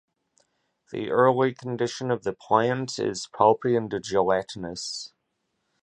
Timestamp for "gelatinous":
4.03-5.13